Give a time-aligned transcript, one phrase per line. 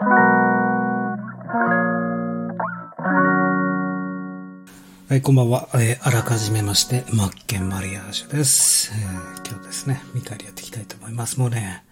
[0.00, 0.06] は
[5.10, 5.68] い、こんばんは。
[5.74, 8.92] えー、あらかじめまして、マッケンマリアージュです。
[8.94, 11.40] えー、今日ですね、見返りやっていきたいと思います。
[11.40, 11.82] もうね、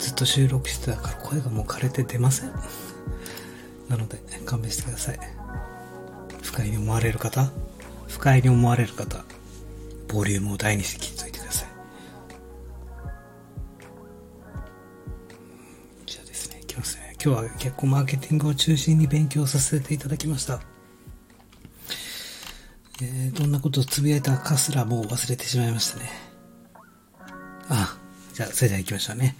[0.00, 2.50] ずっと収録してたから声がもう枯れて出ません。
[3.88, 5.20] なので、勘弁してください。
[6.42, 7.52] 不快に思われる方、
[8.08, 9.24] 不快に思われる方、
[10.08, 11.33] ボリュームを大にして聞いといて
[17.24, 20.60] 今日は結構マーケティングを中心に勉強させていただきました。
[23.00, 26.10] えー、どんなことをつぶやいたかすらもう忘れてしまいましたね。
[27.70, 27.96] あ、
[28.34, 29.36] じゃあ、それでは行きましょうね。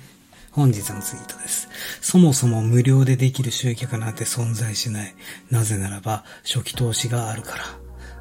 [0.51, 1.69] 本日のツイートです。
[2.01, 5.15] そもそも無料でできる集客なんて存在しない。
[5.51, 7.65] なぜならば、初期投資があるから。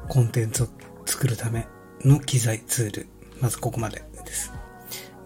[0.08, 0.68] コンテンツを
[1.06, 1.66] 作るため
[2.04, 3.06] の機材、ツール。
[3.40, 4.52] まずここまでです。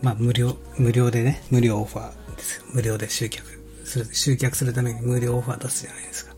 [0.01, 2.65] まあ、無料、無料でね、無料オファーです。
[2.73, 3.58] 無料で集客
[3.89, 6.35] する、集客するために無料オファー出すじゃないですか。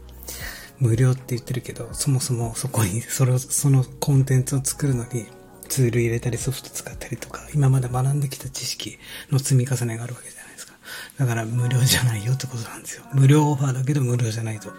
[0.78, 5.26] 無料って言ってるけど、そもそもそこに、それを、そのコンテンツを作るのに、
[5.68, 8.98] ツール入れたりソフト使ったりとか、今まで学んできた知識
[9.30, 10.74] の積み重ねがあるわけじゃないですか。
[11.18, 13.04] だから無料じゃないよってことなんですよ。
[13.12, 14.72] 無料オファーだけど無料じゃないと。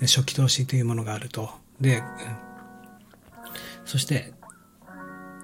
[0.00, 1.50] で初期投資というものがあると。
[1.80, 2.02] で、
[3.84, 4.32] そして、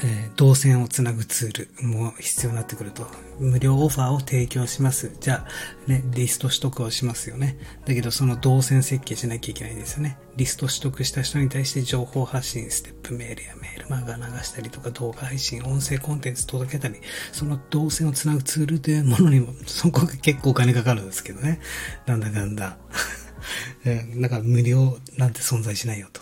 [0.01, 3.07] えー、動線をつなぐツールも必要になってくると。
[3.41, 5.17] 無料オファーを提供します。
[5.21, 7.59] じゃあ、ね、リスト取得をしますよね。
[7.85, 10.19] だけど、その動線設計しなきゃいけないんですよね。
[10.37, 16.97] リスト取得した人に対して情報発信、ステップメールやメールマガ流したりとか、動画配信、音声コンテンツ届けたり、
[17.33, 21.61] その動線をつなぐツールというものにも、そこが結構お金かかるんですけどね。
[22.07, 22.79] なんだかんだ。
[24.21, 26.21] だか無料なんて存在しないよと。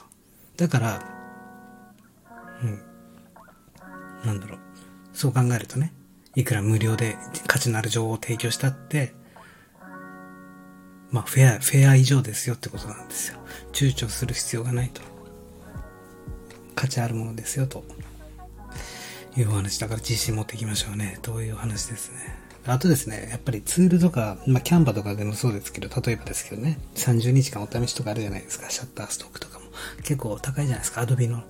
[0.56, 1.04] だから、
[2.62, 2.95] うん。
[4.25, 4.59] なんだろう。
[5.12, 5.92] そう考えるとね、
[6.34, 9.14] いくら無料で価値のある情報を提供したって、
[11.11, 13.39] まあ、フェア、フェア以上ですよってことなんですよ。
[13.72, 15.00] 躊躇する必要がないと。
[16.75, 17.84] 価値あるものですよと。
[19.37, 21.19] いうお話だから自信持っていきましょうね。
[21.22, 22.38] というお話ですね。
[22.66, 28.69] あとですね、やっぱりツールとか、まあ、キャンバとかでもそうですけど、例えばですけどね、30日間お試しとかあるじゃないですか。
[28.71, 29.66] シャッターストックとかも。
[30.03, 31.03] 結構高いじゃないですか。
[31.03, 31.44] アドビの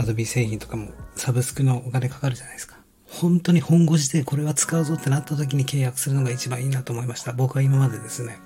[0.00, 2.76] アドビ製品とかもサブスクのお金かかるじゃないですか。
[3.06, 7.34] 本当に本腰でこれは使うぞってなった時に契約するのが一番いいなと思いました。
[7.34, 8.38] 僕は今までですね、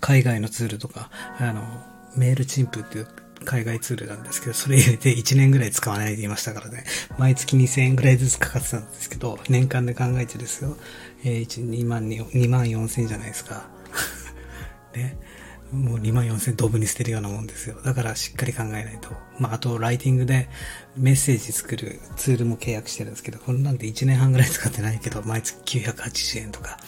[0.00, 1.08] 海外のツールとか、
[1.38, 1.62] あの、
[2.18, 3.06] メールチンプっていう
[3.46, 6.84] 海外ツールなんですけど、それ入れて1年ぐらい使わないでいましたからね。
[7.16, 10.76] 毎月2000円ぐらいずつかかってたんですけど、年間で考えてですよ。
[11.24, 13.70] えー、1、2万、2万4000じゃないですか。
[14.94, 15.16] ね。
[15.72, 17.80] もう2万4000ドブに捨てるようなもんですよ。
[17.82, 19.08] だからしっかり考えないと。
[19.38, 20.48] まあ、あと、ライティングで
[20.96, 26.78] メッセージ作るツールも契約してるんですけど、こんなんで1年半ぐらい使ってないけど、毎月980円とか。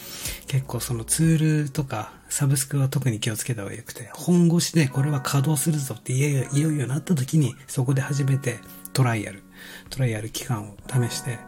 [0.47, 8.59] 結構そのツールとか、サブスクは特に気をつけた方がよくて、本腰でこれは稼働するぞっていよいよいよなった時に、そこで初めて
[8.93, 9.41] トライアル、
[9.89, 11.39] トライアル期間を試して、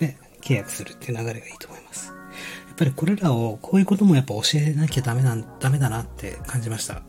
[0.00, 2.21] ね、契約するっていう流れがいいと思います。
[2.82, 7.02] ぱりこれらを、こういうこともやっぱ教えなきゃダメなん、ダメだなって感じました。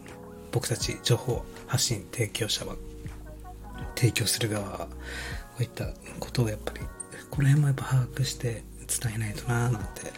[0.52, 2.76] 僕たち情報発信提供者は、
[3.96, 4.88] 提供する側は、こ
[5.60, 5.86] ういった
[6.20, 6.82] ことをやっぱり、
[7.32, 10.14] この辺もやっぱ把握して伝えないとなーなんて。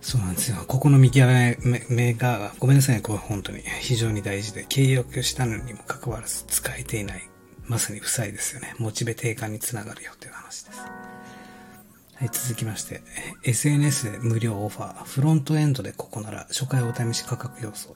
[0.00, 0.64] そうなんですよ。
[0.68, 7.28] ここの見極め目が、ごめんなさい、これ本当に非常に大事で、契約したのにもかかわらず使えていない。
[7.66, 8.74] まさに負債ですよね。
[8.78, 10.78] モチベ低下につながるよっていう話です。
[12.18, 13.00] はい、続きまして、
[13.44, 17.94] SNS で無料オファー、フロントエンドでここなら初回お試し価格要素、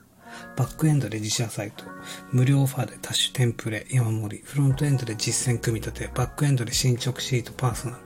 [0.55, 1.83] バックエンドで自社サイト、
[2.31, 8.01] 無料オファーで多種テンプレ、山盛り、フロントエンドで実践組み立て、バックエンドで進捗シート、パーソナル。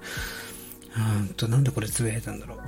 [1.19, 2.59] うんと、なんでこれつぶやいたんだろう。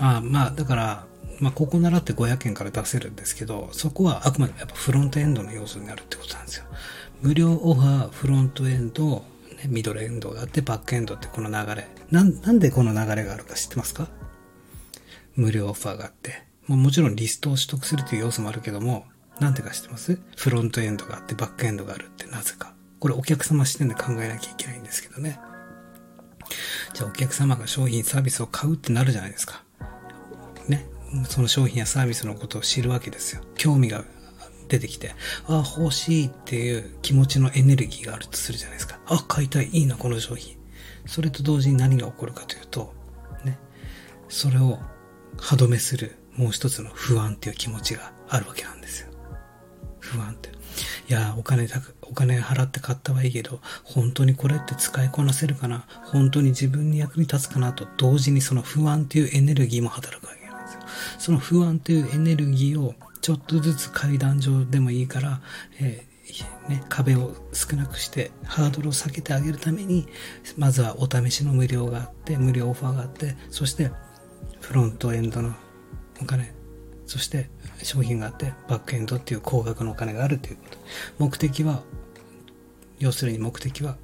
[0.00, 1.06] あまあ、だから、
[1.38, 6.64] まあ、ここならって500円から出せるんですけど、そこはあくまでやっぱフロントエンドの要素になるってことなんですよ。
[7.22, 9.24] 無料オファー、フロントエンド、
[9.68, 11.88] ミドルエンドがあって、バックエンドってこの流れ。
[12.10, 14.08] な、なんでこの流れがあるか知ってますか？
[15.36, 16.44] 無料オファーがあって。
[16.66, 19.06] ももちろんリストを取得するという要素もあるけども、
[19.40, 20.18] なんてか知ってます？
[20.36, 22.72] フロントエンドがあってバックエンドがあるってなぜか。
[23.00, 25.38] これお客様視点で考えなきゃいけないんですけどね。
[26.94, 29.62] じゃあお客様が商品サービスを買うってなるじゃないですか。
[30.68, 30.86] ね。
[31.28, 33.42] その商品やサービスのことを知るわけですよ。
[33.56, 34.04] 興味が
[34.68, 35.14] 出てきて、
[35.46, 38.98] ああ、欲しいっていう気持ちのエネルギーがあるとするじゃないですか。
[39.06, 40.56] あ、買いたい、いいな、この商品。
[41.06, 42.94] それと同時に何が起こるかというと、
[43.44, 43.58] ね、
[44.28, 44.78] それを
[45.38, 49.08] 歯止めするもう一つの不安っていう気持ちがあるわけなんですよ。
[50.00, 50.50] 不安って。
[51.08, 55.86] いや、お金たお金払って買ったはいいけど、本当にこれって使いこなせるかな？
[56.04, 57.72] 本当に自分に役に立つかな？
[57.72, 60.80] と同時にその不安っていうエネルギーも働くわけなんですよ。
[61.18, 65.40] その不安というエネルギーをちょっとずつ階段上でもいいから、
[65.80, 70.06] えー、ね、壁を少なくしてハードルを下げてあげるために、
[70.58, 73.90] まずはお試しの無料があって、無料オファーがあって、そして
[74.60, 75.54] フロントエンドの
[76.20, 76.54] お金、
[77.06, 77.48] そして
[77.82, 80.78] 商品があって、バックエンドっていう高額のお金があるということ。
[81.18, 81.82] 目的は、
[82.98, 83.96] 要するに目的は、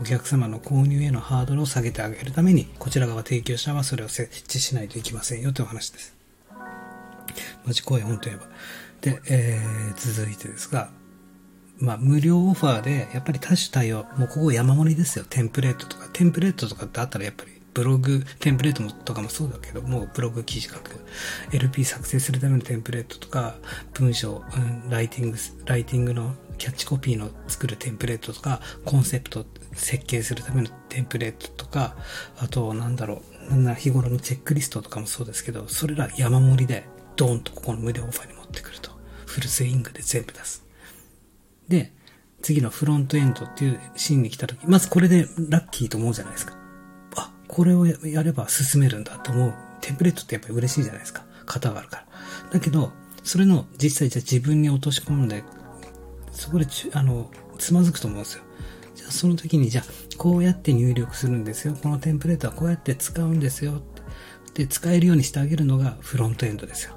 [0.00, 6.21] お客様の購入へのハードルを下げてあげるために、こちら側提供者はそれを設置しないといけませんよというお話です。
[7.64, 8.46] マジ怖い本といえば。
[9.00, 10.90] で、えー、続いてですが、
[11.78, 15.24] まあ、無料オファーで、やっぱり多種多様、もうここ山盛りですよ。
[15.28, 16.08] テンプレートとか。
[16.12, 21.04] テンプレートとかってあったらやっぱりブログ、テンプレートとかもそうだけど、もうブログ記事書く。
[21.52, 23.56] LP 作成するためのテンプレートとか、
[23.94, 31.96] 文章、うん、ライティング、ライティングのキャッチコピーの作るテンプレートとか、コンセプト設計するためのテンプレートとか、
[32.38, 36.84] あと、なんだろう、なんな日頃のチェックリストとかもそうですけど、それら山盛りで、
[37.22, 38.90] ドーンとここの無料オファーに持ってくると。
[39.26, 40.66] フルスイングで全部出す。
[41.68, 41.92] で、
[42.42, 46.56] 次のフロントエンドっていうシーンに来た時、まずこれでラッキーと思うじゃないですか。
[47.14, 49.54] あ、これをやれば進めるんだと思う。
[49.80, 51.24] テンプレートってやっぱり嬉しいじゃないですか。
[51.46, 52.06] 型があるから。
[52.54, 52.90] だけど、
[53.22, 55.44] それの実際じゃあ自分に落とし込んで、
[56.32, 58.42] そこでちゅあの、つまずくと思うんですよ。
[58.96, 59.84] じゃあその時に、じゃあ、
[60.18, 61.76] こうやって入力するんですよ。
[61.80, 63.80] このテンプレートはこうやって使うんですよ。
[64.54, 66.96] で、使えるようにしてあげるのがフロントエンドですよ。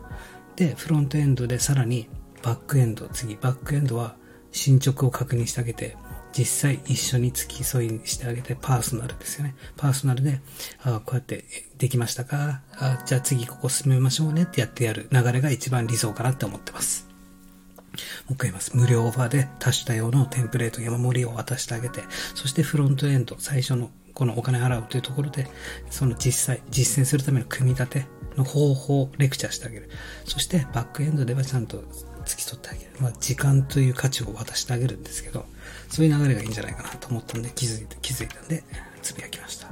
[0.56, 2.07] で、フロントエンドでさらに
[2.42, 4.16] バックエンド、次、バックエンドは
[4.52, 5.98] 進捗を確認してあげて、
[6.38, 9.56] 実際一緒に付き添いにしてあげて、パーソナルですよね。
[9.78, 10.42] パーソナルで、
[10.84, 11.46] あこうやって
[11.78, 12.62] できましたか？
[12.74, 17.08] あじゃあ次ここ進めましょうねってやってやる流れが一番理想かなって思ってます。
[18.28, 18.75] もう一回言います。
[18.75, 22.01] 無料オファーで多種多様のテンプレート山盛りを渡してあげて、
[22.34, 25.48] そしてフロントエンド、最初のこのお金払うというところで、
[25.92, 28.06] その実際、実践するための組み立て
[28.38, 29.90] の方法をレクチャーしてあげる。
[30.24, 31.84] そしてバックエンドではちゃんと
[32.26, 32.92] 突き取ってあげる。
[33.00, 35.46] まあ、時間という価値を渡してあげるんですけど、
[35.90, 38.64] そういう流れがいいんじゃないかなと思ったんで、気づいて、気づいたんで、
[39.02, 39.70] つぶやきました。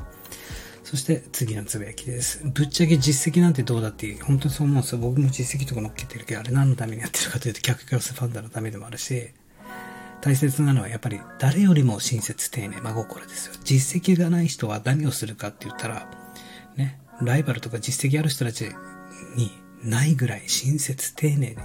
[0.83, 2.41] そして次のつぶやきです。
[2.43, 4.99] ぶっちゃけ実績なんてどうだっていう、本当にそう思うんですよ。
[4.99, 9.31] 僕も実績とか乗っけてるけど、あれ何のためにやってるかというと、客クロスファンダのためでもあるし、
[10.23, 13.55] 大切なのはやっぱり誰よりも親切丁寧、真心ですよ。
[13.65, 16.09] 実績がない人は何をするかって言ったら、
[16.77, 18.69] ね、ライバルとか実績ある人たち
[19.35, 19.51] に
[19.83, 21.57] ないぐらい親切丁寧に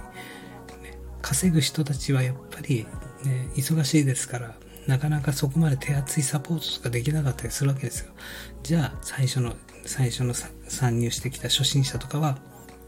[1.21, 2.85] 稼ぐ人たちはやっぱり、
[3.23, 4.55] ね、忙しいですから、
[4.87, 8.11] なかなかそこまで手厚いサポートとかできなかったりするわけですよ。
[8.63, 10.33] じゃあ、最初の、最初の
[10.67, 12.39] 参入してきた初心者とかは、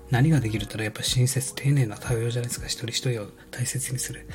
[0.10, 2.68] 何ができるったらやっぱ親切丁寧な対応じゃないですか。
[2.68, 4.28] 一人一人を大切にする。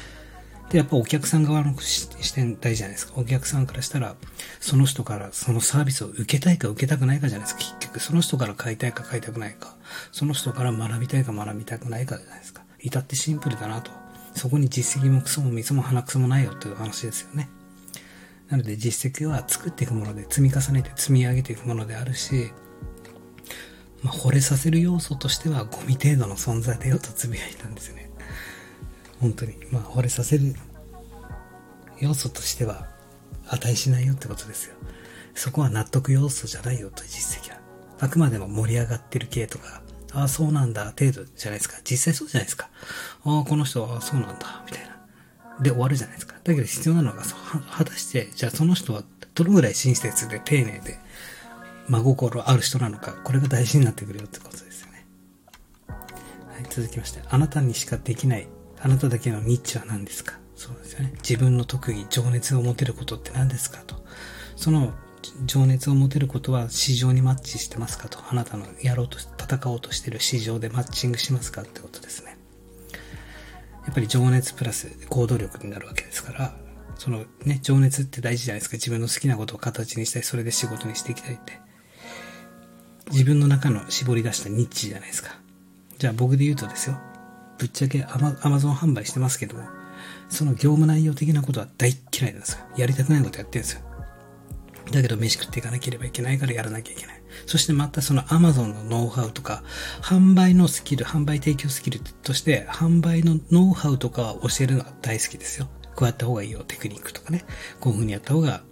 [0.71, 3.15] で、やっぱお客さん側の視点大事じゃないですか。
[3.17, 4.17] お客さんからしたら、
[4.61, 7.61] その人からそのサービスを受けたいか受けたくないかじゃないですか。
[7.79, 9.77] 結局、その人から買いたいか買いたくないか。
[10.11, 12.63] その人から学びたいか学びたくないかじゃないですか。
[12.81, 13.91] 至ってシンプルだなと。
[14.35, 17.49] そこに実績もクソも水も鼻くそもないよという話ですよね。
[18.49, 22.53] なので実績は作っていくもので積み重ねて積み上げていくものであるし、
[24.03, 28.11] まあ、惚れさせる要素としてはゴミ程度の存在だよとつぶやいたんですよね。
[29.21, 29.57] 本当に。
[29.71, 30.55] まあ、惚れさせる
[31.99, 32.87] 要素としては
[33.49, 34.75] 値しないよってことですよ。
[35.35, 37.61] そこは納得要素じゃないよという実績は。
[37.99, 39.83] あくまでも盛り上がってる系とか、
[40.13, 41.79] ああ、そうなんだ、程度じゃないですか。
[41.85, 42.69] 実際そうじゃないですか。
[43.25, 44.97] ああ、この人はそうなんだ、みたいな。
[45.61, 46.35] で終わるじゃないですか。
[46.43, 49.03] だけど必要なのが、果たして、じゃあその人は
[49.35, 50.99] どのぐらい親切で丁寧で
[51.89, 55.07] 真心ある人なのか、これが大事になってくるよってことですよね。
[55.89, 55.95] は
[56.61, 58.49] い、続きまして、あなたにしかできない、
[58.87, 60.39] あなただけのニッチは何ですか？
[60.55, 61.13] そうですよね。
[61.17, 63.97] 自分の特技、情熱を持てることって何ですかと。
[64.55, 64.95] その
[65.45, 68.21] 情熱を持てることは市場にマッチしてますかと。
[68.31, 72.39] あなたのやろうと、戦おうとしてる市場でマッチングしますかってことですね。
[73.87, 76.57] やっぱり情熱プラス行動力になるわけですから、
[76.97, 78.77] そのね、情熱って大事じゃないですか。
[78.77, 81.59] 自分の好きなことを形にしたい、それで仕事にしていきたいって。
[83.11, 85.41] 自分の中の絞り出したニッチじゃないですか。
[85.99, 87.01] じゃあ僕で言うとですよ。
[87.59, 89.65] ぶっちゃけアマアマゾン販売してますけども、
[90.29, 92.59] その業務内容的なことは大嫌いなんですよ。
[92.77, 93.81] やりたくないことやってるんですよ。
[94.93, 97.23] だけど飯食っていかなければいけないからやらなきゃいけない。
[97.47, 99.63] そしてまたその Amazon のノウハウとか、
[100.01, 105.69] 販売のスキル、販売提供スキルとして、販売のノウハウとかを教えるのが大好きですよ。
[105.97, 107.45] こうやった方がいいよ、テクニックとかね。
[107.81, 108.63] こういう風にやった方が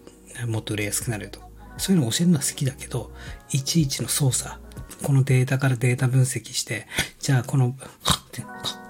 [0.46, 1.40] もっと売れやすくなると。
[1.78, 3.12] そういうのを教えるのは好きだけど、
[3.50, 4.54] いちいちの操作、
[5.02, 6.86] このデータからデータ分析して、
[7.18, 7.76] じゃあこの、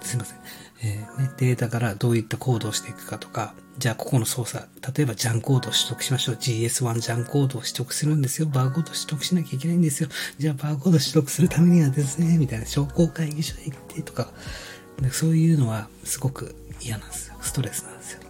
[0.01, 0.39] すいません。
[0.83, 6.35] えーね、データからどういったコードをしていくかとか、じゃあここの操作、例えばジャンコードを取得しましょう。
[6.37, 8.49] GS1 ジャンコードを取得するんですよ。
[8.49, 10.09] バーコード取得しなきゃいけないんですよ。
[10.39, 14.33] じゃあバーコード取得するためにはですね、みたいな商工会議所へ行ってとか、
[15.11, 17.37] そういうのはすごく嫌なんですよ。
[17.41, 18.21] ストレスなんですよ。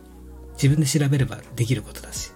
[0.54, 2.30] 自分で調べればできることだし。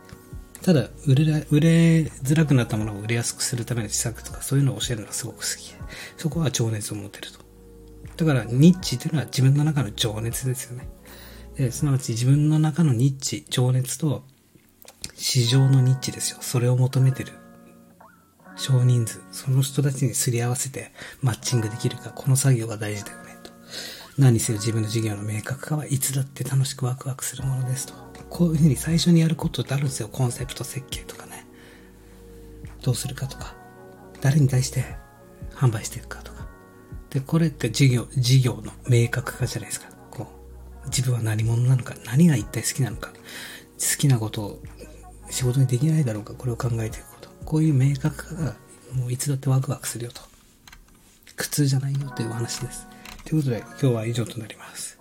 [0.62, 5.74] ただ、売れ、売れづらくなったものを売れやすくするための施策とか、そういうのを教えるのがすごく好き、
[6.16, 7.37] そこは情熱を持てると。
[8.16, 10.88] だから、ニッチっていうのは自分の中の情熱ですよね。
[11.56, 14.24] えすなわち自分の中のニッチ、情熱と
[15.14, 16.38] 市場のニッチですよ。
[16.40, 17.32] それを求めてる
[18.56, 23.50] 少人数、その人たちにすり合わせてマッチングできるか、この作業が大事だよね、と。
[24.18, 27.94] 何せよ自分の事業の明確化はいつだって楽しくワクワクするものですと。
[28.30, 30.08] こういうふうに最初にやることってあるんですよ。
[30.08, 31.46] コンセプト設計とかね。
[32.82, 33.54] どうするかとか。
[34.20, 34.84] 誰に対して
[35.54, 36.37] 販売していくかとか。
[37.10, 39.88] で、これって事業、事業の明確化じゃないですか。
[40.10, 40.26] こ
[40.84, 44.62] う自分は何者なのか、何が一体好きなのか、好きなことを
[45.30, 47.30] 仕事にできないだろうか、これを考えていくこと。
[47.44, 48.56] こういう明確化が、
[48.92, 50.20] もういつだってワクワクするよと。
[51.36, 52.86] 苦痛じゃないよというお話です。
[53.24, 54.98] ということで、今日は以上となります。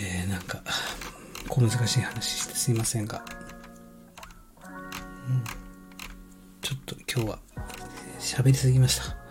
[0.00, 0.62] えー、なんか、
[1.48, 3.24] 小難しい話してすいませんが、
[5.28, 5.44] うん、
[6.60, 7.38] ちょっと今日は
[8.18, 9.25] 喋りすぎました。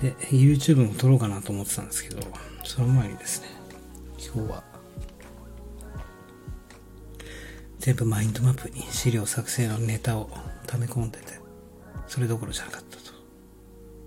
[0.00, 2.20] で、YouTube も撮ろうかなと思ってたんですけど、
[2.64, 3.48] その前にですね、
[4.18, 4.64] 今日は
[7.84, 10.30] 全部マインドマップに資料作成のネタを
[10.66, 11.38] 溜め込んでて
[12.08, 13.12] それどころじゃなかったと。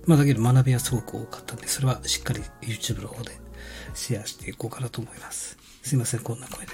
[0.07, 3.33] まあだけど学びはすごく多かったんでそれはしっかり YouTube の方で
[3.93, 5.57] シェアしていこうかなと思います。
[5.83, 6.71] すいませんこんな声で。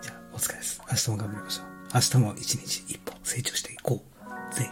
[0.00, 0.80] じゃあお疲れです。
[0.90, 1.66] 明日も頑張りましょう。
[1.94, 4.02] 明日も一日一歩成長していこ
[4.50, 4.54] う。
[4.54, 4.70] ぜ